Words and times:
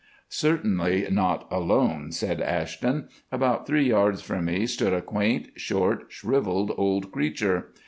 "Certainly 0.29 1.05
not 1.11 1.47
alone," 1.51 2.11
said 2.11 2.41
Ashton. 2.41 3.07
"About 3.31 3.67
three 3.67 3.87
yards 3.87 4.19
from 4.23 4.45
me 4.45 4.65
stood 4.65 4.93
a 4.93 5.01
quaint, 5.03 5.49
short, 5.57 6.05
shrivelled, 6.09 6.71
old 6.75 7.11
creature. 7.11 7.67